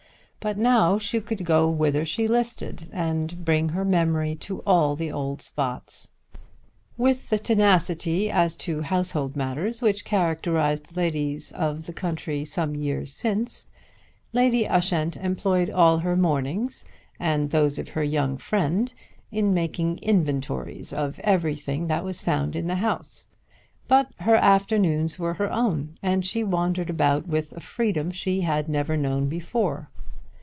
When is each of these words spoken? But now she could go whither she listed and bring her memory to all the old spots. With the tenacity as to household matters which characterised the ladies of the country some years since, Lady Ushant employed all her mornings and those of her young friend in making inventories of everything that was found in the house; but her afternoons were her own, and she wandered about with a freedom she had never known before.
But 0.43 0.57
now 0.57 0.97
she 0.97 1.21
could 1.21 1.45
go 1.45 1.69
whither 1.69 2.03
she 2.03 2.27
listed 2.27 2.89
and 2.91 3.45
bring 3.45 3.69
her 3.69 3.85
memory 3.85 4.33
to 4.37 4.61
all 4.65 4.95
the 4.95 5.11
old 5.11 5.39
spots. 5.39 6.09
With 6.97 7.29
the 7.29 7.37
tenacity 7.37 8.31
as 8.31 8.57
to 8.65 8.81
household 8.81 9.35
matters 9.35 9.83
which 9.83 10.03
characterised 10.03 10.95
the 10.95 10.99
ladies 11.01 11.51
of 11.51 11.83
the 11.83 11.93
country 11.93 12.43
some 12.43 12.73
years 12.73 13.13
since, 13.13 13.67
Lady 14.33 14.67
Ushant 14.67 15.15
employed 15.15 15.69
all 15.69 15.99
her 15.99 16.15
mornings 16.15 16.85
and 17.19 17.51
those 17.51 17.77
of 17.77 17.89
her 17.89 18.03
young 18.03 18.35
friend 18.39 18.91
in 19.31 19.53
making 19.53 19.99
inventories 19.99 20.91
of 20.91 21.19
everything 21.19 21.85
that 21.85 22.03
was 22.03 22.23
found 22.23 22.55
in 22.55 22.65
the 22.65 22.77
house; 22.77 23.27
but 23.87 24.07
her 24.21 24.37
afternoons 24.37 25.19
were 25.19 25.35
her 25.35 25.53
own, 25.53 25.99
and 26.01 26.25
she 26.25 26.43
wandered 26.43 26.89
about 26.89 27.27
with 27.27 27.53
a 27.53 27.59
freedom 27.59 28.09
she 28.09 28.41
had 28.41 28.67
never 28.67 28.97
known 28.97 29.29
before. 29.29 29.87